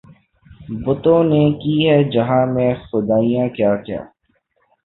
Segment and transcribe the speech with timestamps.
[0.83, 4.01] بتوں نے کی ہیں جہاں میں خدائیاں کیا کیا